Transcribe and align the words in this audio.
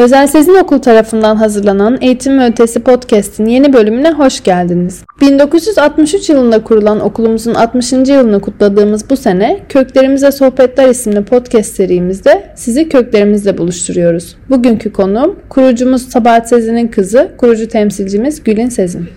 Özel 0.00 0.26
Sezin 0.26 0.54
Okul 0.54 0.78
tarafından 0.78 1.36
hazırlanan 1.36 1.98
Eğitim 2.00 2.38
ve 2.38 2.46
Ötesi 2.46 2.80
Podcast'in 2.80 3.46
yeni 3.46 3.72
bölümüne 3.72 4.10
hoş 4.10 4.42
geldiniz. 4.42 5.04
1963 5.20 6.28
yılında 6.28 6.64
kurulan 6.64 7.00
okulumuzun 7.00 7.54
60. 7.54 7.92
yılını 7.92 8.40
kutladığımız 8.40 9.10
bu 9.10 9.16
sene 9.16 9.60
Köklerimize 9.68 10.32
Sohbetler 10.32 10.88
isimli 10.88 11.24
podcast 11.24 11.74
serimizde 11.74 12.52
sizi 12.56 12.88
köklerimizle 12.88 13.58
buluşturuyoruz. 13.58 14.36
Bugünkü 14.50 14.92
konuğum 14.92 15.38
kurucumuz 15.48 16.08
Sabahat 16.08 16.48
Sezin'in 16.48 16.88
kızı, 16.88 17.34
kurucu 17.38 17.68
temsilcimiz 17.68 18.44
Gülün 18.44 18.68
Sezin. 18.68 19.08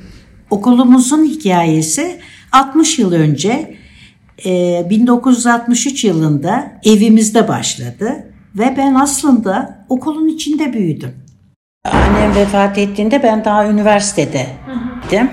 Okulumuzun 0.49 1.25
hikayesi 1.25 2.15
60 2.51 2.99
yıl 2.99 3.11
önce 3.11 3.75
1963 4.45 6.03
yılında 6.03 6.71
evimizde 6.85 7.47
başladı. 7.47 8.25
Ve 8.55 8.73
ben 8.77 8.95
aslında 8.95 9.85
okulun 9.89 10.27
içinde 10.27 10.73
büyüdüm. 10.73 11.13
Annem 11.85 12.35
vefat 12.35 12.77
ettiğinde 12.77 13.23
ben 13.23 13.45
daha 13.45 13.67
üniversitedeydim. 13.67 15.31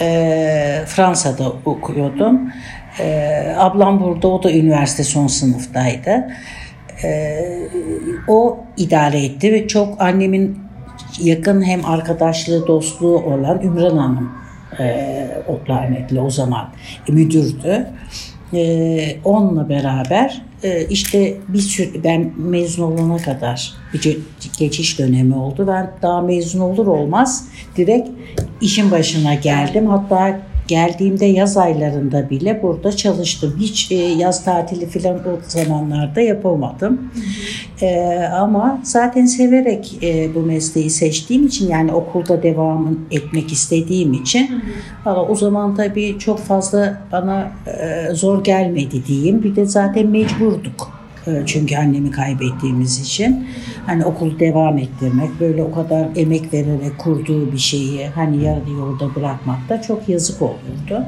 Ee, 0.00 0.82
Fransa'da 0.86 1.52
okuyordum. 1.64 2.52
Ee, 3.00 3.54
ablam 3.58 4.00
burada, 4.00 4.28
o 4.28 4.42
da 4.42 4.52
üniversite 4.52 5.04
son 5.04 5.26
sınıftaydı. 5.26 6.28
Ee, 7.04 7.68
o 8.28 8.58
idare 8.76 9.24
etti 9.24 9.52
ve 9.52 9.68
çok 9.68 10.00
annemin 10.02 10.58
yakın 11.20 11.62
hem 11.62 11.84
arkadaşlığı, 11.84 12.66
dostluğu 12.66 13.18
olan 13.18 13.60
Ümran 13.62 13.96
Hanım 13.96 14.32
e, 14.78 15.28
rahmetli 15.68 16.20
o 16.20 16.30
zaman 16.30 16.68
müdürdü. 17.08 17.86
E, 18.56 19.16
onunla 19.24 19.68
beraber 19.68 20.42
e, 20.62 20.86
işte 20.86 21.34
bir 21.48 21.58
sürü 21.58 22.04
ben 22.04 22.32
mezun 22.36 22.82
olana 22.82 23.16
kadar 23.16 23.74
bir 23.94 24.18
geçiş 24.58 24.98
dönemi 24.98 25.34
oldu. 25.34 25.66
Ben 25.68 25.90
daha 26.02 26.20
mezun 26.20 26.60
olur 26.60 26.86
olmaz 26.86 27.48
direkt 27.76 28.08
işin 28.60 28.90
başına 28.90 29.34
geldim. 29.34 29.86
Hatta 29.86 30.40
geldiğimde 30.68 31.24
yaz 31.24 31.56
aylarında 31.56 32.30
bile 32.30 32.62
burada 32.62 32.96
çalıştım. 32.96 33.56
Hiç 33.60 33.92
e, 33.92 33.94
yaz 33.94 34.44
tatili 34.44 34.86
falan 34.86 35.14
o 35.14 35.38
zamanlarda 35.48 36.20
yapamadım. 36.20 37.10
E, 37.82 38.18
ama 38.32 38.80
zaten 38.82 39.26
severek 39.26 39.98
e, 40.02 40.34
bu 40.34 40.40
mesleği 40.40 40.90
seçtiğim 40.90 41.46
için 41.46 41.68
yani 41.68 41.92
okulda 41.92 42.42
devam 42.42 42.98
etmek 43.10 43.52
istediğim 43.52 44.12
için 44.12 44.62
valla 45.04 45.28
o 45.28 45.34
zaman 45.34 45.74
tabii 45.74 46.18
çok 46.18 46.38
fazla 46.38 47.02
bana 47.12 47.50
e, 47.66 48.14
zor 48.14 48.44
gelmedi 48.44 49.06
diyeyim. 49.06 49.42
Bir 49.42 49.56
de 49.56 49.66
zaten 49.66 50.06
mecburduk. 50.06 50.95
E, 51.26 51.42
çünkü 51.46 51.76
annemi 51.76 52.10
kaybettiğimiz 52.10 53.00
için 53.00 53.48
hani 53.86 54.04
okulu 54.04 54.40
devam 54.40 54.78
ettirmek 54.78 55.40
böyle 55.40 55.62
o 55.62 55.72
kadar 55.72 56.08
emek 56.16 56.52
vererek 56.54 56.98
kurduğu 56.98 57.52
bir 57.52 57.58
şeyi 57.58 58.06
hani 58.06 58.44
yarı 58.44 58.70
yolda 58.70 59.14
bırakmak 59.14 59.68
da 59.68 59.82
çok 59.82 60.08
yazık 60.08 60.42
olurdu. 60.42 61.04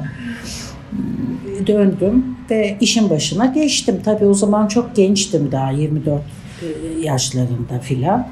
Döndüm 1.67 2.25
ve 2.49 2.77
işin 2.81 3.09
başına 3.09 3.45
geçtim. 3.45 4.01
Tabii 4.05 4.25
o 4.25 4.33
zaman 4.33 4.67
çok 4.67 4.95
gençtim 4.95 5.51
daha 5.51 5.71
24 5.71 6.21
e, 6.61 6.65
yaşlarında 7.01 7.79
filan. 7.81 8.27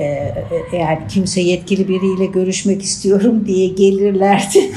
Ee, 0.00 0.34
yani 0.72 0.98
kimse 1.08 1.40
yetkili 1.40 1.88
biriyle 1.88 2.26
görüşmek 2.26 2.82
istiyorum 2.82 3.46
diye 3.46 3.68
gelirlerdi. 3.68 4.58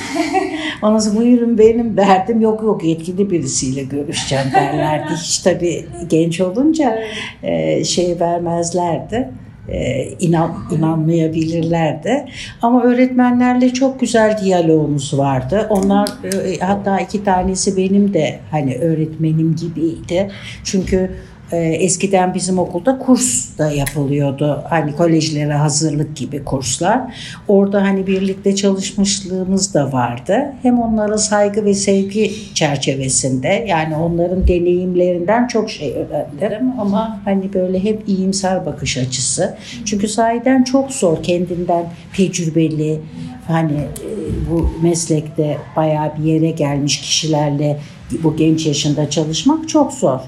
Ondan 0.82 1.00
sonra 1.00 1.18
buyurun 1.20 1.58
benim 1.58 1.98
derdim 1.98 2.42
yok 2.42 2.64
yok 2.64 2.84
yetkili 2.84 3.32
birisiyle 3.32 3.84
görüşeceğim 3.84 4.46
derlerdi. 4.54 5.14
Hiç 5.24 5.40
tabii 5.40 5.86
genç 6.10 6.42
olunca 6.42 7.00
e, 7.44 7.84
şey 7.84 8.20
vermezlerdi. 8.20 9.30
E, 9.70 10.10
inan, 10.20 10.52
inanmayabilirlerdi. 10.78 12.26
Ama 12.62 12.84
öğretmenlerle 12.84 13.74
çok 13.74 14.00
güzel 14.00 14.40
diyalogumuz 14.44 15.18
vardı. 15.18 15.68
Onlar 15.70 16.08
e, 16.08 16.60
hatta 16.60 17.00
iki 17.00 17.24
tanesi 17.24 17.78
benim 17.78 18.14
de 18.14 18.40
hani 18.52 18.76
öğretmenim 18.76 19.56
gibiydi. 19.56 20.32
Çünkü 20.64 21.12
ee, 21.52 21.58
eskiden 21.58 22.34
bizim 22.34 22.60
okulda 22.60 22.98
kurs 23.00 23.58
da 23.58 23.72
yapılıyordu. 23.72 24.64
Hani 24.70 24.96
kolejlere 24.96 25.54
hazırlık 25.54 26.16
gibi 26.16 26.44
kurslar. 26.44 27.02
Orada 27.48 27.82
hani 27.82 28.08
birlikte 28.08 28.56
çalışmışlığımız 28.56 29.74
da 29.74 29.92
vardı. 29.92 30.54
Hem 30.62 30.80
onlara 30.80 31.18
saygı 31.18 31.66
ve 31.66 31.74
sevgi 31.74 32.32
çerçevesinde 32.54 33.66
yani 33.68 33.96
onların 33.96 34.48
deneyimlerinden 34.48 35.48
çok 35.48 35.70
şey 35.70 35.94
öğrendim. 35.94 36.72
Ama 36.80 37.22
hani 37.26 37.54
böyle 37.54 37.84
hep 37.84 38.10
iyimser 38.10 38.66
bakış 38.66 38.98
açısı. 38.98 39.56
Çünkü 39.86 40.08
sahiden 40.08 40.64
çok 40.64 40.92
zor 40.92 41.24
kendinden 41.24 41.86
tecrübeli 42.18 43.00
hani 43.48 43.78
e, 43.78 44.10
bu 44.52 44.70
meslekte 44.84 45.58
bayağı 45.76 46.18
bir 46.18 46.24
yere 46.24 46.52
gelmiş 46.52 47.02
kişilerle 47.02 47.80
bu 48.24 48.36
genç 48.36 48.66
yaşında 48.66 49.10
çalışmak 49.10 49.70
çok 49.70 49.94
zor. 49.94 50.20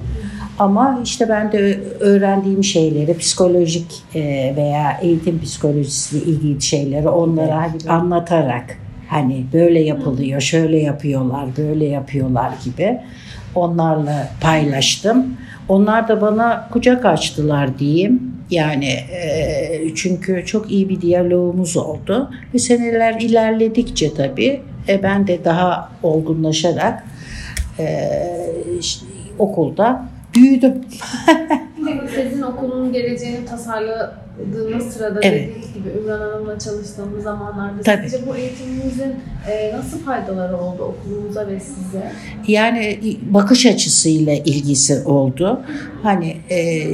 Ama 0.60 1.00
işte 1.04 1.30
ben 1.30 1.52
de 1.52 1.80
öğrendiğim 2.00 2.64
şeyleri, 2.64 3.18
psikolojik 3.18 4.04
e, 4.16 4.54
veya 4.56 5.00
eğitim 5.02 5.42
psikolojisiyle 5.42 6.26
ilgili 6.26 6.62
şeyleri 6.62 7.10
onlara 7.10 7.68
evet. 7.72 7.90
anlatarak 7.90 8.78
hani 9.10 9.46
böyle 9.54 9.80
yapılıyor, 9.80 10.42
şöyle 10.42 10.80
yapıyorlar, 10.80 11.46
böyle 11.58 11.86
yapıyorlar 11.86 12.52
gibi 12.66 13.00
onlarla 13.56 14.30
paylaştım. 14.42 15.38
Onlar 15.70 16.08
da 16.08 16.22
bana 16.22 16.68
kucak 16.72 17.06
açtılar 17.06 17.80
diyeyim. 17.80 18.34
Yani 18.50 18.90
e, 18.90 19.96
çünkü 19.96 20.46
çok 20.46 20.72
iyi 20.72 20.90
bir 20.90 21.02
diyalogumuz 21.02 21.78
oldu 21.78 22.32
ve 22.54 22.60
seneler 22.60 23.22
ilerledikçe 23.22 24.14
tabii 24.14 24.62
e, 24.90 25.04
ben 25.04 25.28
de 25.28 25.46
daha 25.46 25.90
olgunlaşarak 26.04 27.04
e, 27.80 28.10
işte, 28.80 29.06
okulda 29.40 30.06
büyüdüm. 30.42 30.74
Sizin 32.16 32.42
okulun 32.42 32.94
geleceğini 32.94 33.46
tasarladığınız 33.46 34.94
sırada 34.94 35.20
evet. 35.24 35.50
dediğiniz 35.50 35.74
gibi 35.74 35.90
Ümran 36.00 36.20
Hanım'la 36.20 36.60
çalıştığımız 36.60 37.24
zamanlarda 37.24 37.82
Tabii. 37.82 38.10
sizce 38.10 38.28
bu 38.28 38.36
eğitiminizin 38.36 39.16
e, 39.52 39.78
nasıl 39.78 40.00
faydaları 40.00 40.58
oldu 40.58 40.84
okulumuza 40.84 41.48
ve 41.48 41.60
size? 41.60 42.12
Yani 42.48 43.00
bakış 43.22 43.66
açısıyla 43.66 44.34
ilgisi 44.34 45.04
oldu. 45.06 45.62
Hani 46.04 46.38
e, 46.50 46.88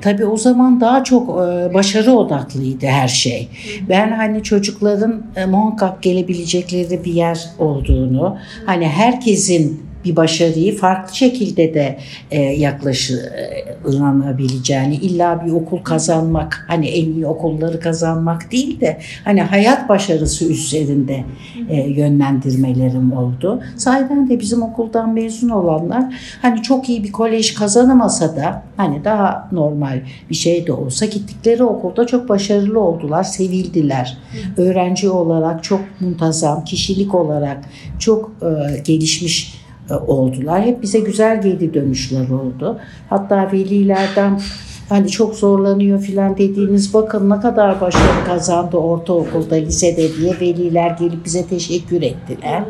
tabii 0.00 0.26
o 0.26 0.36
zaman 0.36 0.80
daha 0.80 1.04
çok 1.04 1.28
e, 1.28 1.74
başarı 1.74 2.12
odaklıydı 2.12 2.86
her 2.86 3.08
şey. 3.08 3.48
Ben 3.88 4.10
hani 4.10 4.42
çocukların 4.42 5.22
e, 5.36 5.46
muhakkak 5.46 6.02
gelebilecekleri 6.02 7.04
bir 7.04 7.12
yer 7.12 7.44
olduğunu, 7.58 8.38
hani 8.66 8.88
herkesin 8.88 9.89
bir 10.04 10.16
başarıyı 10.16 10.76
farklı 10.76 11.16
şekilde 11.16 11.74
de 11.74 11.98
e, 12.30 12.42
yaklaşılabileceğini 12.42 14.94
illa 14.94 15.46
bir 15.46 15.52
okul 15.52 15.78
kazanmak 15.78 16.64
hani 16.68 16.88
en 16.88 17.12
iyi 17.12 17.26
okulları 17.26 17.80
kazanmak 17.80 18.52
değil 18.52 18.80
de 18.80 19.00
hani 19.24 19.42
hayat 19.42 19.88
başarısı 19.88 20.44
üzerinde 20.44 21.24
e, 21.68 21.76
yönlendirmelerim 21.76 23.12
oldu. 23.12 23.62
Sahiden 23.76 24.30
de 24.30 24.40
bizim 24.40 24.62
okuldan 24.62 25.14
mezun 25.14 25.48
olanlar 25.48 26.14
hani 26.42 26.62
çok 26.62 26.88
iyi 26.88 27.04
bir 27.04 27.12
kolej 27.12 27.54
kazanamasa 27.54 28.36
da 28.36 28.62
hani 28.76 29.04
daha 29.04 29.48
normal 29.52 30.00
bir 30.30 30.34
şey 30.34 30.66
de 30.66 30.72
olsa 30.72 31.06
gittikleri 31.06 31.64
okulda 31.64 32.06
çok 32.06 32.28
başarılı 32.28 32.80
oldular, 32.80 33.24
sevildiler. 33.24 34.18
Öğrenci 34.56 35.08
olarak 35.08 35.64
çok 35.64 35.80
muntazam, 36.00 36.64
kişilik 36.64 37.14
olarak 37.14 37.58
çok 37.98 38.32
e, 38.42 38.78
gelişmiş 38.78 39.59
oldular. 39.94 40.62
Hep 40.62 40.82
bize 40.82 41.00
güzel 41.00 41.42
geri 41.42 41.74
dönüşler 41.74 42.28
oldu. 42.28 42.78
Hatta 43.08 43.50
velilerden 43.52 44.40
hani 44.88 45.08
çok 45.08 45.34
zorlanıyor 45.34 46.00
filan 46.00 46.36
dediğiniz 46.36 46.94
bakın 46.94 47.30
ne 47.30 47.40
kadar 47.40 47.80
başarı 47.80 48.24
kazandı 48.26 48.76
ortaokulda, 48.76 49.54
lisede 49.54 50.16
diye 50.16 50.34
veliler 50.40 50.90
gelip 50.90 51.24
bize 51.24 51.46
teşekkür 51.46 52.02
ettiler. 52.02 52.64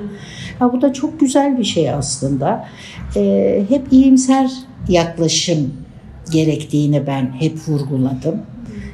Ha, 0.59 0.73
bu 0.73 0.83
da 0.83 0.93
çok 0.93 1.21
güzel 1.21 1.59
bir 1.59 1.65
şey 1.65 1.91
aslında. 1.91 2.65
Ee, 3.17 3.65
hep 3.69 3.93
iyimser 3.93 4.51
yaklaşım 4.89 5.75
gerektiğini 6.33 7.07
ben 7.07 7.33
hep 7.39 7.69
vurguladım. 7.69 8.37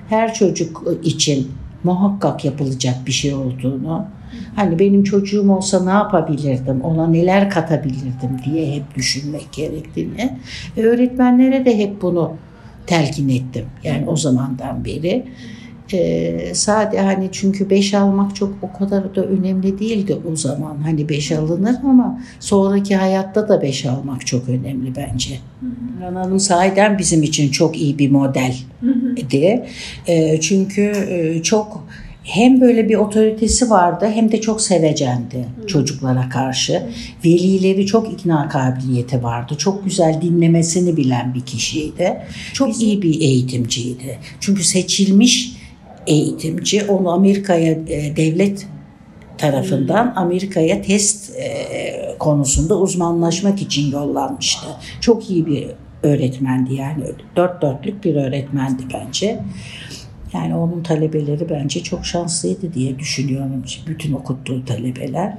Her 0.08 0.34
çocuk 0.34 0.84
için 1.02 1.52
muhakkak 1.84 2.44
yapılacak 2.44 2.94
bir 3.06 3.12
şey 3.12 3.34
olduğunu, 3.34 4.06
hani 4.56 4.78
benim 4.78 5.04
çocuğum 5.04 5.50
olsa 5.52 5.84
ne 5.84 5.90
yapabilirdim, 5.90 6.80
ona 6.80 7.06
neler 7.06 7.50
katabilirdim 7.50 8.30
diye 8.44 8.74
hep 8.74 8.94
düşünmek 8.94 9.52
gerektiğini. 9.52 10.38
Ve 10.76 10.86
öğretmenlere 10.86 11.64
de 11.64 11.78
hep 11.78 12.02
bunu 12.02 12.32
telkin 12.86 13.28
ettim. 13.28 13.64
Yani 13.84 14.08
o 14.08 14.16
zamandan 14.16 14.84
beri. 14.84 15.24
Ee, 15.92 16.50
sade 16.54 17.00
hani 17.00 17.28
çünkü 17.32 17.70
beş 17.70 17.94
almak 17.94 18.36
çok 18.36 18.54
o 18.62 18.78
kadar 18.78 19.14
da 19.16 19.24
önemli 19.24 19.78
değildi 19.78 20.16
o 20.32 20.36
zaman. 20.36 20.76
Hani 20.76 21.08
beş 21.08 21.32
alınır 21.32 21.76
ama 21.84 22.20
sonraki 22.40 22.96
hayatta 22.96 23.48
da 23.48 23.62
beş 23.62 23.86
almak 23.86 24.26
çok 24.26 24.48
önemli 24.48 24.96
bence. 24.96 25.38
Hanım 26.00 26.40
sahiden 26.40 26.98
bizim 26.98 27.22
için 27.22 27.50
çok 27.50 27.76
iyi 27.76 27.98
bir 27.98 28.10
model. 28.10 28.54
Hı 28.80 28.90
hı 28.90 29.30
diye. 29.30 29.68
E, 30.06 30.40
çünkü 30.40 30.82
e, 30.82 31.42
çok 31.42 31.86
hem 32.26 32.60
böyle 32.60 32.88
bir 32.88 32.94
otoritesi 32.94 33.70
vardı 33.70 34.10
hem 34.14 34.32
de 34.32 34.40
çok 34.40 34.60
sevecendi 34.60 35.44
çocuklara 35.66 36.28
karşı. 36.28 36.82
Velileri 37.24 37.86
çok 37.86 38.12
ikna 38.12 38.48
kabiliyeti 38.48 39.22
vardı. 39.22 39.54
Çok 39.58 39.84
güzel 39.84 40.22
dinlemesini 40.22 40.96
bilen 40.96 41.34
bir 41.34 41.40
kişiydi. 41.40 42.16
Çok 42.52 42.82
iyi 42.82 43.02
bir 43.02 43.20
eğitimciydi. 43.20 44.18
Çünkü 44.40 44.64
seçilmiş 44.64 45.52
eğitimci 46.06 46.84
onu 46.84 47.10
Amerika'ya 47.10 47.72
e, 47.72 48.16
devlet 48.16 48.66
tarafından 49.38 50.12
Amerika'ya 50.16 50.82
test 50.82 51.36
e, 51.36 52.18
konusunda 52.18 52.78
uzmanlaşmak 52.78 53.62
için 53.62 53.92
yollanmıştı. 53.92 54.66
Çok 55.00 55.30
iyi 55.30 55.46
bir 55.46 55.66
öğretmendi 56.02 56.74
yani 56.74 57.04
dört 57.36 57.62
dörtlük 57.62 58.04
bir 58.04 58.14
öğretmendi 58.14 58.82
bence. 58.94 59.40
Yani 60.36 60.54
onun 60.54 60.82
talebeleri 60.82 61.50
bence 61.50 61.82
çok 61.82 62.06
şanslıydı 62.06 62.74
diye 62.74 62.98
düşünüyorum. 62.98 63.64
Bütün 63.86 64.12
okuttuğu 64.12 64.64
talebeler. 64.64 65.38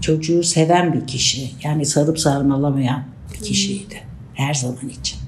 Çocuğu 0.00 0.42
seven 0.42 0.92
bir 0.92 1.06
kişi. 1.06 1.50
Yani 1.62 1.86
sarıp 1.86 2.18
sarmalamayan 2.18 3.04
bir 3.34 3.38
kişiydi. 3.38 3.94
Her 4.34 4.54
zaman 4.54 4.88
için. 5.00 5.21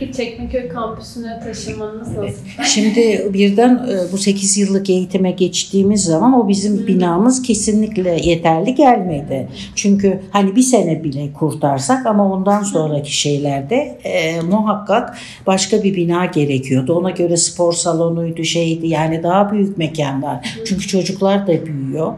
Peki 0.00 0.12
Çekmeköy 0.12 0.68
kampüsüne 0.68 1.40
taşınmanız 1.40 2.08
nasıl? 2.08 2.36
Şimdi 2.64 3.30
birden 3.32 3.74
e, 3.74 4.12
bu 4.12 4.18
8 4.18 4.58
yıllık 4.58 4.90
eğitime 4.90 5.30
geçtiğimiz 5.30 6.04
zaman 6.04 6.32
o 6.32 6.48
bizim 6.48 6.86
binamız 6.86 7.42
kesinlikle 7.42 8.20
yeterli 8.22 8.74
gelmedi. 8.74 9.48
Çünkü 9.74 10.20
hani 10.30 10.56
bir 10.56 10.62
sene 10.62 11.04
bile 11.04 11.32
kurtarsak 11.32 12.06
ama 12.06 12.32
ondan 12.32 12.62
sonraki 12.62 13.16
şeylerde 13.16 13.98
e, 14.04 14.40
muhakkak 14.40 15.18
başka 15.46 15.82
bir 15.82 15.96
bina 15.96 16.26
gerekiyordu. 16.26 16.94
Ona 16.94 17.10
göre 17.10 17.36
spor 17.36 17.72
salonuydu 17.72 18.44
şeydi 18.44 18.86
yani 18.86 19.22
daha 19.22 19.52
büyük 19.52 19.78
mekanlar. 19.78 20.56
Çünkü 20.64 20.86
çocuklar 20.86 21.46
da 21.46 21.66
büyüyor. 21.66 22.14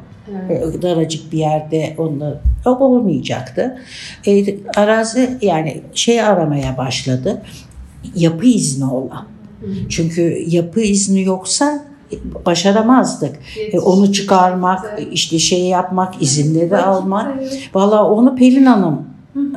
Evet. 0.51 0.83
daracık 0.83 1.33
bir 1.33 1.39
yerde 1.39 1.95
onlar 1.99 2.35
olmayacaktı. 2.65 3.79
E, 4.27 4.57
arazi 4.77 5.39
yani 5.43 5.81
şey 5.95 6.23
aramaya 6.23 6.77
başladı. 6.77 7.43
Yapı 8.15 8.47
izni 8.47 8.85
olan. 8.85 9.27
Çünkü 9.89 10.45
yapı 10.47 10.81
izni 10.81 11.23
yoksa 11.23 11.85
başaramazdık. 12.47 13.37
E, 13.73 13.79
onu 13.79 14.13
çıkarmak, 14.13 15.01
işte 15.13 15.39
şey 15.39 15.63
yapmak, 15.63 16.23
izinleri 16.23 16.77
almak. 16.77 17.43
Valla 17.75 18.11
onu 18.11 18.37
Pelin 18.37 18.67
Hanım 18.67 19.07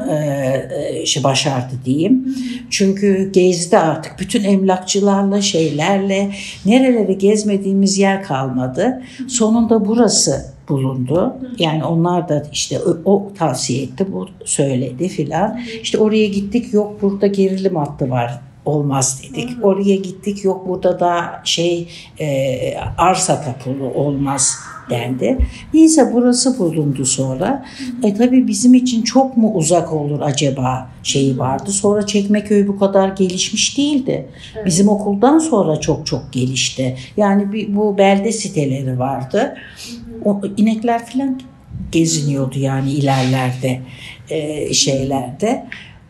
e, 0.09 1.05
şey 1.05 1.23
başardı 1.23 1.73
diyeyim. 1.85 2.35
Çünkü 2.69 3.31
gezdi 3.33 3.77
artık 3.77 4.19
bütün 4.19 4.44
emlakçılarla 4.44 5.41
şeylerle 5.41 6.31
nereleri 6.65 7.17
gezmediğimiz 7.17 7.97
yer 7.97 8.23
kalmadı. 8.23 9.01
Sonunda 9.27 9.85
burası 9.85 10.56
bulundu. 10.69 11.36
Yani 11.60 11.84
onlar 11.84 12.30
da 12.30 12.44
işte 12.52 12.80
o, 12.80 12.98
o 13.06 13.34
tavsiye 13.38 13.84
etti, 13.84 14.06
bu 14.12 14.28
söyledi 14.46 15.08
filan. 15.08 15.60
İşte 15.81 15.98
oraya 15.98 16.28
gittik 16.28 16.74
yok 16.74 17.02
burada 17.02 17.28
gerilim 17.28 17.75
hattı 17.75 18.10
var 18.10 18.42
olmaz 18.68 19.22
dedik. 19.24 19.50
Hı 19.50 19.62
hı. 19.62 19.64
Oraya 19.64 19.96
gittik 19.96 20.44
yok 20.46 20.68
burada 20.68 21.00
da 21.00 21.42
şey 21.44 21.88
e, 22.19 22.78
arsa 22.98 23.42
tapulu 23.42 23.94
olmaz 23.94 24.60
dendi. 24.90 25.38
Neyse 25.74 26.10
burası 26.14 26.60
bulundu 26.60 27.06
sonra. 27.06 27.66
E 28.04 28.14
tabii 28.14 28.48
bizim 28.48 28.74
için 28.74 29.02
çok 29.02 29.38
mu 29.38 29.54
uzak 29.54 29.94
olur 29.94 30.19
acaba 30.22 30.90
şeyi 31.04 31.38
vardı. 31.38 31.72
Sonra 31.72 32.06
Çekmeköy 32.06 32.68
bu 32.68 32.80
kadar 32.80 33.10
gelişmiş 33.10 33.78
değildi. 33.78 34.28
Evet. 34.56 34.66
Bizim 34.66 34.90
okuldan 34.90 35.40
sonra 35.40 35.80
çok 35.80 36.06
çok 36.06 36.34
gelişti. 36.34 36.98
Yani 37.18 37.54
bir, 37.54 37.75
bu 37.75 37.98
belde 37.98 38.31
siteleri 38.31 39.00
vardı. 39.00 39.56
O, 40.25 40.42
inekler 40.58 41.06
falan 41.06 41.40
geziniyordu 41.92 42.60
yani 42.60 42.92
ilerlerde 42.92 43.81
e, 44.30 44.74
şeylerde. 44.74 45.66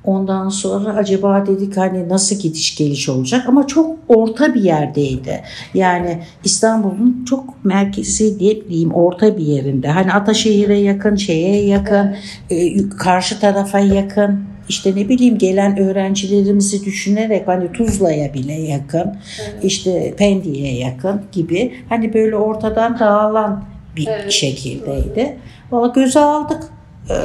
Ondan 0.08 0.50
sonra 0.50 0.94
acaba 0.94 1.46
dedik 1.48 1.78
hani 1.78 2.10
nasıl 2.10 2.36
gidiş 2.36 2.76
geliş 2.76 3.10
olacak 3.10 3.46
ama 3.48 3.68
çok 3.68 3.96
orta 4.08 4.54
bir 4.54 4.62
yerdeydi. 4.62 5.42
Yani 5.74 6.20
İstanbul'un 6.44 7.26
çok 7.30 7.66
merkezi 7.66 8.40
diye 8.40 8.70
diyeyim 8.70 8.94
orta 8.94 9.38
bir 9.38 9.44
yerinde. 9.44 9.88
Hani 9.88 10.14
Ataşehir'e 10.14 10.78
yakın, 10.78 11.16
şeye 11.16 11.66
yakın, 11.66 12.16
e, 12.50 12.90
karşı 12.90 13.40
tarafa 13.40 13.80
yakın. 13.80 14.40
İşte 14.70 14.96
ne 14.96 15.10
bileyim 15.10 15.38
gelen 15.38 15.80
öğrencilerimizi 15.80 16.86
düşünerek 16.86 17.48
hani 17.48 17.72
Tuzla'ya 17.72 18.34
bile 18.34 18.54
yakın, 18.54 19.16
evet. 19.52 19.64
işte 19.64 20.14
Pendik'e 20.18 20.68
yakın 20.68 21.22
gibi 21.32 21.74
hani 21.90 22.14
böyle 22.14 22.36
ortadan 22.36 23.00
dağılan 23.00 23.64
bir 23.96 24.08
evet. 24.08 24.32
şekildeydi. 24.32 25.38
Valla 25.72 25.88
göze 25.88 26.20
aldık 26.20 26.77
ee, 27.10 27.16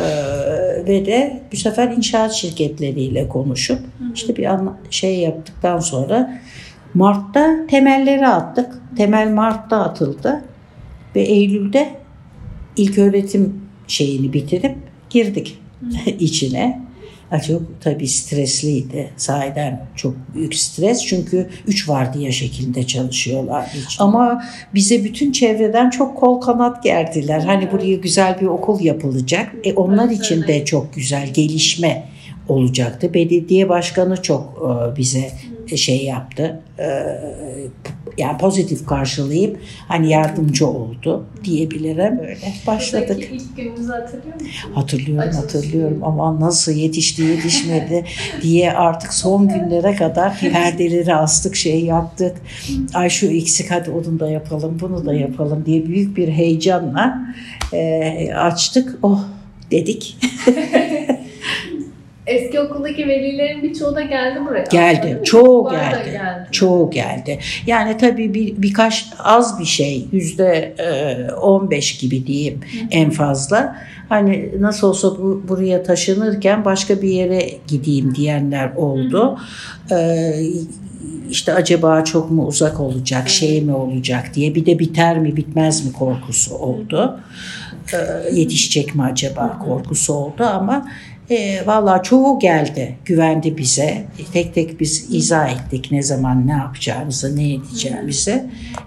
ve 0.86 1.06
de 1.06 1.40
bu 1.52 1.56
sefer 1.56 1.88
inşaat 1.88 2.32
şirketleriyle 2.32 3.28
konuşup 3.28 3.78
işte 4.14 4.36
bir 4.36 4.48
şey 4.90 5.18
yaptıktan 5.18 5.78
sonra 5.78 6.40
Mart'ta 6.94 7.66
temelleri 7.66 8.26
attık. 8.26 8.82
Temel 8.96 9.30
Mart'ta 9.30 9.80
atıldı 9.80 10.44
ve 11.16 11.20
Eylül'de 11.20 11.90
ilk 12.76 12.98
öğretim 12.98 13.62
şeyini 13.86 14.32
bitirip 14.32 14.76
girdik 15.10 15.58
içine. 16.18 16.82
Çok 17.40 17.62
tabii 17.80 18.08
stresliydi. 18.08 19.10
Sahiden 19.16 19.86
çok 19.96 20.14
büyük 20.34 20.54
stres. 20.54 21.06
Çünkü 21.06 21.48
üç 21.66 21.88
vardiya 21.88 22.32
şeklinde 22.32 22.86
çalışıyorlar. 22.86 23.66
Hiç. 23.66 23.96
Ama 24.00 24.44
bize 24.74 25.04
bütün 25.04 25.32
çevreden 25.32 25.90
çok 25.90 26.16
kol 26.16 26.40
kanat 26.40 26.82
gerdiler. 26.82 27.40
Hani 27.40 27.72
buraya 27.72 27.94
güzel 27.94 28.40
bir 28.40 28.46
okul 28.46 28.80
yapılacak. 28.80 29.54
E 29.64 29.72
onlar 29.72 30.10
için 30.10 30.42
de 30.42 30.64
çok 30.64 30.94
güzel 30.94 31.32
gelişme 31.32 32.08
olacaktı. 32.48 33.14
Belediye 33.14 33.68
başkanı 33.68 34.22
çok 34.22 34.42
e, 34.62 34.96
bize 34.96 35.30
şey 35.76 36.04
yaptı. 36.04 36.60
E, 36.78 36.86
yani 38.18 38.38
pozitif 38.38 38.86
karşılayıp 38.86 39.58
hani 39.88 40.10
yardımcı 40.10 40.66
oldu 40.66 41.26
diyebilirim. 41.44 42.18
Böyle 42.18 42.38
başladık. 42.66 43.08
Buradaki 43.08 43.34
ilk 43.36 43.56
gününüzü 43.56 43.92
hatırlıyor 43.92 44.34
musunuz? 44.34 44.70
Hatırlıyorum 44.74 45.28
Açılış 45.28 45.44
hatırlıyorum 45.44 46.00
ama 46.04 46.40
nasıl 46.40 46.72
yetişti 46.72 47.22
yetişmedi 47.22 48.04
diye 48.42 48.72
artık 48.72 49.14
son 49.14 49.48
günlere 49.48 49.96
kadar 49.96 50.38
perdeleri 50.38 51.14
astık 51.14 51.56
şey 51.56 51.84
yaptık. 51.84 52.36
Ay 52.94 53.10
şu 53.10 53.26
eksik 53.26 53.70
hadi 53.70 53.90
onu 53.90 54.20
da 54.20 54.30
yapalım 54.30 54.78
bunu 54.80 55.06
da 55.06 55.14
yapalım 55.14 55.66
diye 55.66 55.86
büyük 55.86 56.16
bir 56.16 56.28
heyecanla 56.28 57.34
e, 57.72 58.34
açtık. 58.34 58.98
Oh 59.02 59.24
dedik. 59.70 60.16
Eski 62.32 62.60
okuldaki 62.60 63.08
velilerin 63.08 63.62
birçoğu 63.62 63.94
da 63.94 64.02
geldi 64.02 64.40
buraya. 64.48 64.64
Geldi. 64.70 65.20
Çoğu 65.24 65.70
geldi. 65.70 66.10
geldi. 66.12 66.48
Çoğu 66.52 66.90
geldi. 66.90 67.38
Yani 67.66 67.96
tabii 67.96 68.34
bir, 68.34 68.62
birkaç 68.62 69.06
az 69.18 69.60
bir 69.60 69.64
şey. 69.64 70.06
Yüzde 70.12 70.74
e, 70.78 71.32
15 71.32 71.98
gibi 71.98 72.26
diyeyim 72.26 72.60
Hı. 72.60 72.86
en 72.90 73.10
fazla. 73.10 73.76
Hani 74.08 74.50
nasıl 74.60 74.88
olsa 74.88 75.08
bu, 75.08 75.42
buraya 75.48 75.82
taşınırken 75.82 76.64
başka 76.64 77.02
bir 77.02 77.08
yere 77.08 77.50
gideyim 77.68 78.14
diyenler 78.14 78.72
oldu. 78.76 79.38
Hı. 79.88 79.94
E, 79.94 80.34
işte 81.30 81.54
acaba 81.54 82.04
çok 82.04 82.30
mu 82.30 82.46
uzak 82.46 82.80
olacak, 82.80 83.28
şey 83.28 83.60
mi 83.60 83.74
olacak 83.74 84.34
diye 84.34 84.54
bir 84.54 84.66
de 84.66 84.78
biter 84.78 85.18
mi 85.18 85.36
bitmez 85.36 85.86
mi 85.86 85.92
korkusu 85.92 86.54
oldu. 86.54 87.20
E, 87.92 87.98
yetişecek 88.34 88.94
mi 88.94 89.02
acaba 89.02 89.58
korkusu 89.58 90.14
oldu 90.14 90.44
ama 90.44 90.88
e, 91.32 91.66
Valla 91.66 92.02
çoğu 92.02 92.38
geldi, 92.38 92.96
güvendi 93.04 93.58
bize. 93.58 94.04
Tek 94.32 94.54
tek 94.54 94.80
biz 94.80 95.06
izah 95.10 95.50
ettik 95.50 95.88
ne 95.90 96.02
zaman 96.02 96.46
ne 96.46 96.52
yapacağımızı, 96.52 97.36
ne 97.36 97.54
edeceğimizi. 97.54 98.44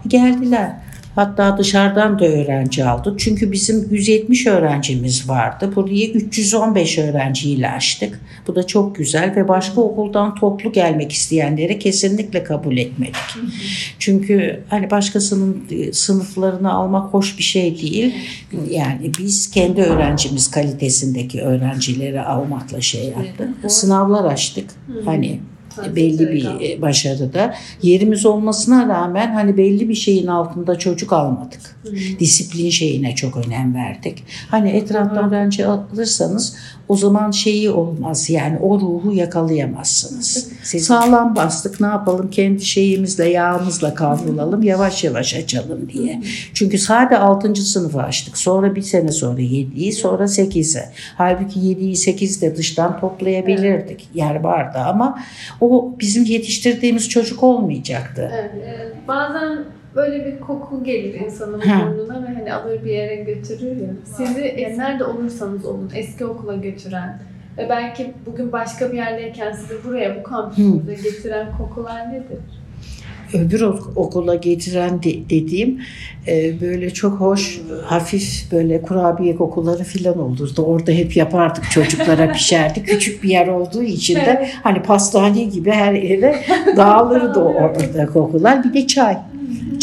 Geldiler. 0.07 0.84
Hatta 1.15 1.57
dışarıdan 1.57 2.19
da 2.19 2.25
öğrenci 2.25 2.85
aldık. 2.85 3.19
Çünkü 3.19 3.51
bizim 3.51 3.87
170 3.91 4.47
öğrencimiz 4.47 5.29
vardı. 5.29 5.71
Burayı 5.75 6.11
315 6.11 6.97
öğrenciyle 6.97 7.71
açtık. 7.71 8.19
Bu 8.47 8.55
da 8.55 8.67
çok 8.67 8.95
güzel 8.95 9.35
ve 9.35 9.47
başka 9.47 9.81
okuldan 9.81 10.35
toplu 10.35 10.71
gelmek 10.71 11.11
isteyenleri 11.11 11.79
kesinlikle 11.79 12.43
kabul 12.43 12.77
etmedik. 12.77 13.15
Çünkü 13.99 14.63
hani 14.69 14.91
başkasının 14.91 15.63
e, 15.71 15.93
sınıflarını 15.93 16.73
almak 16.73 17.13
hoş 17.13 17.37
bir 17.37 17.43
şey 17.43 17.81
değil. 17.81 18.15
Yani 18.69 19.11
biz 19.19 19.51
kendi 19.51 19.81
öğrencimiz 19.81 20.51
kalitesindeki 20.51 21.41
öğrencileri 21.41 22.21
almakla 22.21 22.81
şey 22.81 23.03
yaptık. 23.03 23.71
Sınavlar 23.71 24.31
açtık. 24.31 24.69
Hani 25.05 25.39
belli 25.95 26.29
bir 26.29 26.45
e, 26.61 26.81
başarıda. 26.81 27.53
Yerimiz 27.81 28.25
olmasına 28.25 28.89
rağmen 28.89 29.33
hani 29.33 29.57
belli 29.57 29.89
bir 29.89 29.95
şeyin 29.95 30.27
altında 30.27 30.79
çocuk 30.79 31.13
almadık. 31.13 31.75
Disiplin 32.19 32.69
şeyine 32.69 33.15
çok 33.15 33.37
önem 33.37 33.75
verdik. 33.75 34.23
Hani 34.51 34.69
etraftan 34.69 35.27
öğrenci 35.27 35.65
alırsanız 35.65 36.55
o 36.89 36.95
zaman 36.95 37.31
şeyi 37.31 37.69
olmaz 37.69 38.29
yani 38.29 38.57
o 38.57 38.79
ruhu 38.79 39.13
yakalayamazsınız. 39.13 40.47
Sağlam 40.63 41.35
bastık 41.35 41.81
ne 41.81 41.87
yapalım 41.87 42.29
kendi 42.29 42.65
şeyimizle 42.65 43.29
yağımızla 43.29 43.93
kavrulalım 43.93 44.63
yavaş 44.63 45.03
yavaş 45.03 45.35
açalım 45.35 45.89
diye. 45.93 46.21
Çünkü 46.53 46.77
sade 46.77 47.17
6. 47.17 47.55
sınıfı 47.55 48.01
açtık. 48.01 48.37
Sonra 48.37 48.75
bir 48.75 48.81
sene 48.81 49.11
sonra 49.11 49.41
7'yi 49.41 49.93
sonra 49.93 50.23
8'e. 50.23 50.89
Halbuki 51.17 51.59
7'yi 51.59 51.95
8'de 51.95 52.55
dıştan 52.55 52.99
toplayabilirdik. 52.99 54.09
Yer 54.13 54.35
vardı 54.35 54.77
ama 54.77 55.19
o 55.61 55.64
bizim 55.99 56.23
yetiştirdiğimiz 56.23 57.09
çocuk 57.09 57.43
olmayacaktı. 57.43 58.31
Evet, 58.33 58.51
evet. 58.77 58.93
Bazen 59.07 59.57
böyle 59.95 60.25
bir 60.25 60.39
koku 60.39 60.83
gelir 60.83 61.13
insanın 61.13 61.59
Ha. 61.59 61.87
burnuna 61.87 62.23
ve 62.23 62.27
hani 62.27 62.53
alır 62.53 62.85
bir 62.85 62.91
yere 62.91 63.15
götürür 63.15 63.75
ya. 63.81 63.89
Sizi 64.17 64.41
e, 64.41 64.77
nerede 64.77 65.03
olursanız 65.03 65.65
olun 65.65 65.91
eski 65.95 66.25
okula 66.25 66.55
götüren 66.55 67.19
ve 67.57 67.69
belki 67.69 68.13
bugün 68.25 68.51
başka 68.51 68.91
bir 68.91 68.97
yerdeyken 68.97 69.51
sizi 69.51 69.83
buraya 69.83 70.19
bu 70.19 70.23
kampüsümüze 70.23 70.93
getiren 70.93 71.47
kokular 71.57 72.13
nedir? 72.13 72.39
Öbür 73.39 73.61
ok- 73.61 73.91
okula 73.95 74.35
getiren 74.35 75.03
de- 75.03 75.29
dediğim 75.29 75.79
e, 76.27 76.61
böyle 76.61 76.89
çok 76.89 77.13
hoş 77.19 77.61
hafif 77.85 78.51
böyle 78.51 78.81
kurabiye 78.81 79.35
kokuları 79.35 79.83
filan 79.83 80.19
olurdu. 80.19 80.61
Orada 80.61 80.91
hep 80.91 81.15
yapardık 81.17 81.71
çocuklara 81.71 82.31
pişerdik. 82.31 82.85
Küçük 82.87 83.23
bir 83.23 83.29
yer 83.29 83.47
olduğu 83.47 83.83
için 83.83 84.15
de 84.15 84.47
hani 84.63 84.81
pastane 84.83 85.43
gibi 85.43 85.71
her 85.71 85.93
eve 85.93 86.35
dağılırdı 86.77 87.39
orada 87.39 88.05
kokular. 88.05 88.63
Bir 88.63 88.73
de 88.73 88.87
çay. 88.87 89.17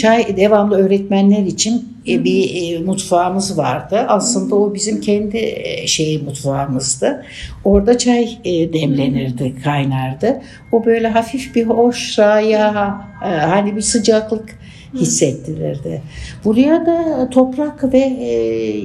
Çay 0.03 0.37
devamlı 0.37 0.77
öğretmenler 0.77 1.43
için 1.43 1.89
e, 2.09 2.25
bir 2.25 2.51
e, 2.55 2.79
mutfağımız 2.79 3.59
vardı. 3.59 3.97
Aslında 4.09 4.55
o 4.55 4.75
bizim 4.75 5.01
kendi 5.01 5.37
e, 5.37 5.87
şey 5.87 6.23
mutfağımızdı. 6.23 7.25
Orada 7.65 7.99
çay 7.99 8.39
e, 8.45 8.73
demlenirdi, 8.73 9.55
kaynardı. 9.65 10.43
O 10.73 10.85
böyle 10.85 11.09
hafif 11.09 11.55
bir 11.55 11.65
hoş 11.65 12.19
raya, 12.19 13.01
e, 13.25 13.29
hani 13.29 13.77
bir 13.77 13.81
sıcaklık 13.81 14.59
hissettirirdi. 14.95 16.03
Buraya 16.45 16.87
da 16.87 17.29
toprak 17.31 17.93
ve 17.93 18.17
e, 18.21 18.27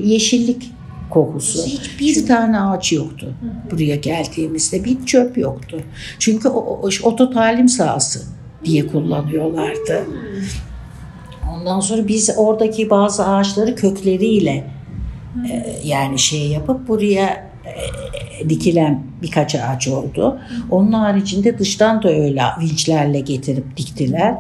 yeşillik 0.08 0.72
kokusu. 1.10 1.66
Hiçbir 1.66 2.28
tane 2.28 2.62
ağaç 2.62 2.94
yoktu 2.94 3.34
buraya 3.72 3.96
geldiğimizde. 3.96 4.84
Bir 4.84 5.06
çöp 5.06 5.38
yoktu. 5.38 5.82
Çünkü 6.20 6.50
o, 6.50 6.60
o, 6.60 6.90
oto 7.04 7.30
talim 7.30 7.70
sahası 7.70 8.22
diye 8.66 8.88
kullanıyorlardı. 8.88 10.06
Ondan 11.68 11.80
sonra 11.80 12.08
biz 12.08 12.30
oradaki 12.38 12.90
bazı 12.90 13.28
ağaçları 13.28 13.76
kökleriyle 13.76 14.64
e, 15.52 15.80
yani 15.84 16.20
şey 16.20 16.48
yapıp 16.48 16.88
buraya 16.88 17.50
e, 18.42 18.50
dikilen 18.50 19.04
birkaç 19.22 19.56
ağaç 19.56 19.88
oldu. 19.88 20.40
Onun 20.72 20.92
haricinde 20.92 21.60
dıştan 21.60 22.04
da 22.04 22.10
öyle 22.10 22.42
vinçlerle 22.62 23.20
getirip 23.20 23.78
diktiler. 23.78 24.36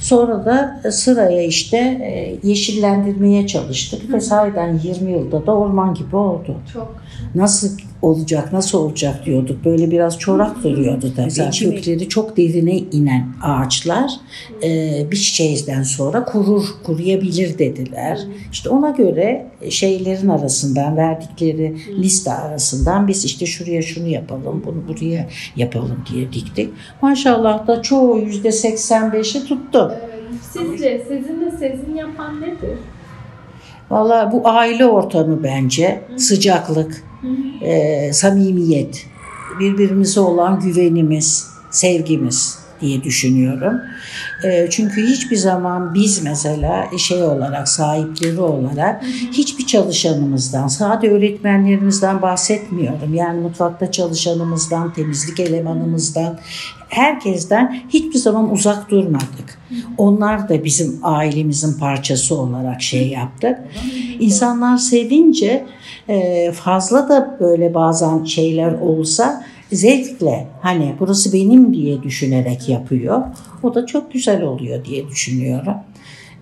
Sonra 0.00 0.44
da 0.44 0.90
sıraya 0.90 1.42
işte 1.42 1.76
e, 1.76 2.38
yeşillendirmeye 2.48 3.46
çalıştık 3.46 4.12
ve 4.12 4.20
sahiden 4.20 4.80
20 4.82 5.12
yılda 5.12 5.46
da 5.46 5.52
orman 5.56 5.94
gibi 5.94 6.16
oldu. 6.16 6.56
Çok. 6.72 7.01
Nasıl 7.34 7.78
olacak, 8.02 8.52
nasıl 8.52 8.78
olacak 8.78 9.26
diyorduk. 9.26 9.64
Böyle 9.64 9.90
biraz 9.90 10.18
çorak 10.18 10.64
duruyordu 10.64 11.16
da. 11.16 11.24
Mesela 11.24 11.50
kökleri 11.50 12.08
çok 12.08 12.36
derine 12.36 12.76
inen 12.76 13.26
ağaçlar 13.42 14.10
e, 14.62 15.02
bir 15.10 15.16
şeyden 15.16 15.82
sonra 15.82 16.24
kurur, 16.24 16.64
kuruyabilir 16.82 17.58
dediler. 17.58 18.20
İşte 18.52 18.68
ona 18.68 18.90
göre 18.90 19.46
şeylerin 19.70 20.28
arasından, 20.28 20.96
verdikleri 20.96 21.76
liste 21.98 22.32
arasından 22.32 23.08
biz 23.08 23.24
işte 23.24 23.46
şuraya 23.46 23.82
şunu 23.82 24.08
yapalım, 24.08 24.62
bunu 24.66 24.88
buraya 24.88 25.28
yapalım 25.56 26.04
diye 26.12 26.32
diktik. 26.32 26.70
Maşallah 27.02 27.66
da 27.66 27.82
çoğu 27.82 28.18
yüzde 28.18 28.48
85'i 28.48 29.46
tuttu. 29.46 29.92
Ee, 29.94 30.12
Sizce 30.52 31.04
sizinle 31.08 31.50
sezin 31.50 31.94
yapan 31.96 32.40
nedir? 32.40 32.78
Valla 33.90 34.32
bu 34.32 34.48
aile 34.48 34.86
ortamı 34.86 35.42
bence. 35.42 36.00
Sıcaklık, 36.16 37.04
e, 37.60 38.12
samimiyet, 38.12 39.06
birbirimize 39.60 40.20
olan 40.20 40.60
güvenimiz, 40.60 41.48
sevgimiz 41.70 42.62
diye 42.82 43.02
düşünüyorum. 43.02 43.80
E, 44.44 44.70
çünkü 44.70 45.06
hiçbir 45.06 45.36
zaman 45.36 45.94
biz 45.94 46.22
mesela 46.22 46.88
şey 46.98 47.22
olarak, 47.22 47.68
sahipleri 47.68 48.40
olarak 48.40 49.04
hiçbir 49.32 49.66
çalışanımızdan, 49.66 50.68
sadece 50.68 51.12
öğretmenlerimizden 51.12 52.22
bahsetmiyorum. 52.22 53.14
Yani 53.14 53.40
mutfakta 53.40 53.90
çalışanımızdan, 53.90 54.92
temizlik 54.92 55.40
elemanımızdan, 55.40 56.38
herkesten 56.88 57.82
hiçbir 57.88 58.18
zaman 58.18 58.52
uzak 58.52 58.90
durmadık. 58.90 59.58
Onlar 59.98 60.48
da 60.48 60.64
bizim 60.64 60.98
ailemizin 61.02 61.78
parçası 61.78 62.38
olarak 62.38 62.82
şey 62.82 63.08
yaptık. 63.08 63.58
İnsanlar 64.20 64.76
sevince 64.76 65.66
fazla 66.54 67.08
da 67.08 67.36
böyle 67.40 67.74
bazen 67.74 68.24
şeyler 68.24 68.72
olsa 68.72 69.44
zevkle 69.72 70.46
hani 70.60 70.94
burası 71.00 71.32
benim 71.32 71.74
diye 71.74 72.02
düşünerek 72.02 72.68
yapıyor. 72.68 73.22
O 73.62 73.74
da 73.74 73.86
çok 73.86 74.12
güzel 74.12 74.42
oluyor 74.42 74.84
diye 74.84 75.08
düşünüyorum. 75.08 75.74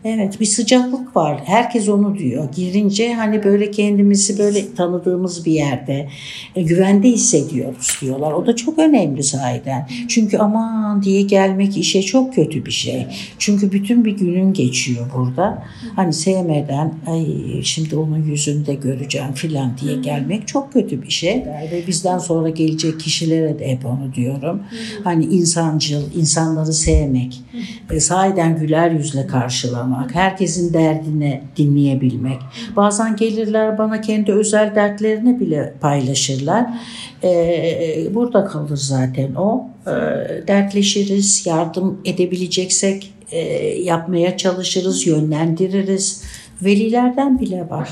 Evet 0.04 0.40
bir 0.40 0.46
sıcaklık 0.46 1.16
var. 1.16 1.40
Herkes 1.44 1.88
onu 1.88 2.18
diyor. 2.18 2.48
Girince 2.56 3.14
hani 3.14 3.44
böyle 3.44 3.70
kendimizi 3.70 4.38
böyle 4.38 4.74
tanıdığımız 4.74 5.46
bir 5.46 5.52
yerde 5.52 6.08
e, 6.56 6.62
güvende 6.62 7.08
hissediyoruz 7.08 7.98
diyorlar. 8.00 8.32
O 8.32 8.46
da 8.46 8.56
çok 8.56 8.78
önemli 8.78 9.22
sahiden. 9.22 9.88
Çünkü 10.08 10.38
aman 10.38 11.02
diye 11.02 11.22
gelmek 11.22 11.76
işe 11.76 12.02
çok 12.02 12.34
kötü 12.34 12.66
bir 12.66 12.70
şey. 12.70 13.06
Çünkü 13.38 13.72
bütün 13.72 14.04
bir 14.04 14.16
günün 14.16 14.52
geçiyor 14.52 15.06
burada. 15.16 15.62
Hani 15.96 16.12
sevmeden 16.12 16.94
ay 17.06 17.26
şimdi 17.62 17.96
onun 17.96 18.22
yüzünde 18.24 18.74
göreceğim 18.74 19.32
filan 19.32 19.72
diye 19.78 19.96
gelmek 19.96 20.48
çok 20.48 20.72
kötü 20.72 21.02
bir 21.02 21.10
şey. 21.10 21.44
Ve 21.72 21.86
bizden 21.86 22.18
sonra 22.18 22.48
gelecek 22.48 23.00
kişilere 23.00 23.58
de 23.58 23.68
hep 23.68 23.86
onu 23.86 24.14
diyorum. 24.14 24.62
Hani 25.04 25.24
insancıl, 25.24 26.02
insanları 26.16 26.72
sevmek, 26.72 27.40
e, 27.90 28.00
sahiden 28.00 28.58
güler 28.58 28.90
yüzle 28.90 29.26
karşılamak, 29.26 29.89
herkesin 30.12 30.72
derdini 30.72 31.42
dinleyebilmek. 31.56 32.38
Bazen 32.76 33.16
gelirler 33.16 33.78
bana 33.78 34.00
kendi 34.00 34.32
özel 34.32 34.74
dertlerini 34.74 35.40
bile 35.40 35.74
paylaşırlar. 35.80 36.66
E, 37.24 38.14
burada 38.14 38.44
kalır 38.44 38.76
zaten 38.76 39.34
o. 39.34 39.66
E, 39.86 39.90
dertleşiriz, 40.48 41.46
yardım 41.46 42.00
edebileceksek 42.04 43.14
e, 43.30 43.38
yapmaya 43.82 44.36
çalışırız, 44.36 45.06
yönlendiririz. 45.06 46.24
Velilerden 46.62 47.40
bile 47.40 47.70
var. 47.70 47.88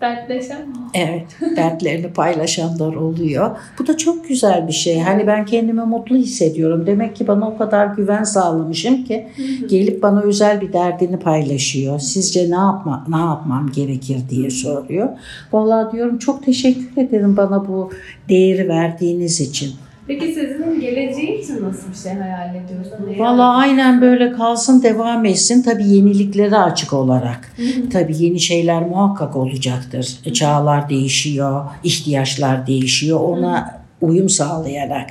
Dertleşen 0.00 0.68
mi? 0.68 0.74
Evet, 0.94 1.26
dertlerini 1.56 2.12
paylaşanlar 2.12 2.94
oluyor. 2.94 3.56
Bu 3.78 3.86
da 3.86 3.96
çok 3.96 4.28
güzel 4.28 4.68
bir 4.68 4.72
şey. 4.72 5.00
Hani 5.00 5.26
ben 5.26 5.44
kendimi 5.46 5.84
mutlu 5.84 6.16
hissediyorum. 6.16 6.86
Demek 6.86 7.16
ki 7.16 7.28
bana 7.28 7.48
o 7.48 7.58
kadar 7.58 7.86
güven 7.86 8.24
sağlamışım 8.24 9.04
ki 9.04 9.28
gelip 9.68 10.02
bana 10.02 10.20
özel 10.22 10.60
bir 10.60 10.72
derdini 10.72 11.18
paylaşıyor. 11.18 11.98
Sizce 11.98 12.50
ne 12.50 12.54
yapma 12.54 13.04
ne 13.08 13.16
yapmam 13.16 13.70
gerekir 13.72 14.18
diye 14.30 14.50
soruyor. 14.50 15.08
Vallahi 15.52 15.92
diyorum 15.92 16.18
çok 16.18 16.44
teşekkür 16.44 17.02
ederim 17.02 17.36
bana 17.36 17.68
bu 17.68 17.90
değeri 18.28 18.68
verdiğiniz 18.68 19.40
için. 19.40 19.70
Peki 20.10 20.26
sizin 20.26 20.80
geleceği 20.80 21.40
için 21.42 21.62
nasıl 21.62 21.90
bir 21.90 21.96
şey 21.96 22.12
hayal 22.12 22.54
ediyorsunuz? 22.54 23.18
Vallahi 23.18 23.56
aynen 23.56 24.00
böyle 24.00 24.32
kalsın 24.32 24.82
devam 24.82 25.24
etsin. 25.24 25.62
Tabii 25.62 25.88
yeniliklere 25.88 26.56
açık 26.56 26.92
olarak. 26.92 27.52
Tabii 27.92 28.22
yeni 28.22 28.40
şeyler 28.40 28.82
muhakkak 28.82 29.36
olacaktır. 29.36 30.18
Çağlar 30.32 30.88
değişiyor, 30.88 31.64
ihtiyaçlar 31.84 32.66
değişiyor. 32.66 33.20
Ona 33.20 33.79
uyum 34.00 34.28
sağlayarak, 34.28 35.10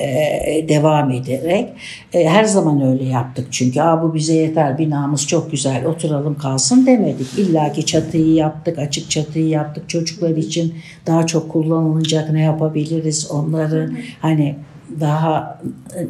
e, 0.00 0.68
devam 0.68 1.10
ederek. 1.10 1.68
E, 2.12 2.28
her 2.28 2.44
zaman 2.44 2.82
öyle 2.82 3.04
yaptık 3.04 3.46
çünkü. 3.50 3.80
Aa, 3.80 4.02
bu 4.02 4.14
bize 4.14 4.34
yeter, 4.34 4.78
binamız 4.78 5.26
çok 5.26 5.50
güzel, 5.50 5.86
oturalım 5.86 6.38
kalsın 6.38 6.86
demedik. 6.86 7.38
İlla 7.38 7.72
ki 7.72 7.86
çatıyı 7.86 8.34
yaptık, 8.34 8.78
açık 8.78 9.10
çatıyı 9.10 9.48
yaptık. 9.48 9.88
Çocuklar 9.88 10.36
için 10.36 10.74
daha 11.06 11.26
çok 11.26 11.48
kullanılacak 11.52 12.32
ne 12.32 12.42
yapabiliriz 12.42 13.30
onları 13.30 13.90
hani 14.20 14.56
daha 15.00 15.60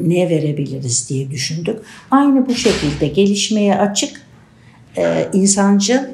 ne 0.01 0.29
verebiliriz 0.29 1.09
diye 1.09 1.31
düşündük. 1.31 1.79
Aynı 2.11 2.47
bu 2.47 2.55
şekilde 2.55 3.07
gelişmeye 3.07 3.77
açık, 3.77 4.21
e, 4.97 5.27
insancıl, 5.33 5.95
e, 5.95 6.07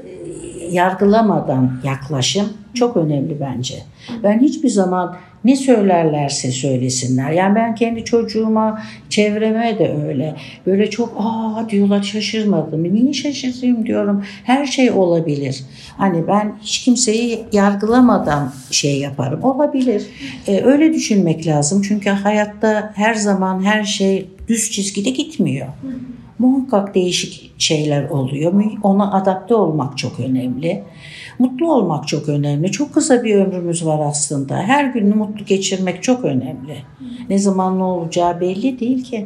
yargılamadan 0.72 1.82
yaklaşım 1.84 2.54
çok 2.74 2.98
önemli 2.98 3.40
bence. 3.40 3.76
Ben 4.24 4.40
hiçbir 4.40 4.70
zaman 4.70 5.16
Ne 5.46 5.56
söylerlerse 5.56 6.52
söylesinler. 6.52 7.32
Yani 7.32 7.56
ben 7.56 7.76
kendi 7.76 8.06
çocuğuma, 8.06 8.82
çevreme 9.10 9.80
de 9.80 9.96
öyle. 10.08 10.36
Böyle 10.66 10.90
çok 10.90 11.16
aa 11.20 11.70
diyorlar 11.70 12.04
şaşırmadım. 12.04 12.94
Niye 12.94 13.14
şaşırayım 13.14 13.86
diyorum. 13.86 14.24
Her 14.44 14.66
şey 14.66 14.92
olabilir. 14.92 15.64
Hani 15.98 16.28
ben 16.28 16.54
hiç 16.62 16.84
kimseyi 16.84 17.44
yargılamadan 17.52 18.54
şey 18.72 19.00
yaparım. 19.00 19.44
Olabilir. 19.44 20.04
Ee, 20.48 20.62
öyle 20.64 20.94
düşünmek 20.94 21.48
lazım. 21.48 21.82
Çünkü 21.82 22.10
hayatta 22.10 22.92
her 22.96 23.14
zaman 23.14 23.64
her 23.64 23.84
şey 23.84 24.28
düz 24.48 24.72
çizgide 24.72 25.10
gitmiyor. 25.10 25.68
Muhakkak 26.44 26.96
değişik 26.96 27.52
şeyler 27.58 28.10
oluyor. 28.10 28.54
Ona 28.84 29.12
adapte 29.12 29.56
olmak 29.56 29.98
çok 29.98 30.20
önemli. 30.20 30.84
Mutlu 31.40 31.74
olmak 31.74 32.08
çok 32.08 32.30
önemli. 32.30 32.72
Çok 32.72 32.94
kısa 32.94 33.24
bir 33.24 33.36
ömrümüz 33.36 33.86
var 33.86 34.00
aslında. 34.10 34.58
Her 34.58 34.86
günü 34.86 35.14
mutlu 35.14 35.46
geçirmek 35.46 36.04
çok 36.04 36.26
önemli. 36.26 36.78
Ne 37.30 37.38
zaman 37.38 37.80
ne 37.80 37.84
olacağı 37.84 38.42
belli 38.42 38.80
değil 38.80 39.04
ki. 39.04 39.26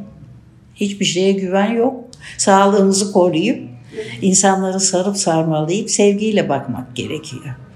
Hiçbir 0.76 1.06
şeye 1.06 1.32
güven 1.32 1.74
yok. 1.74 1.96
Sağlığımızı 2.38 3.12
koruyup 3.12 3.70
insanları 4.22 4.80
sarıp 4.80 5.18
sarmalayıp 5.18 5.90
sevgiyle 5.90 6.50
bakmak 6.50 6.96
gerekiyor. 6.96 7.67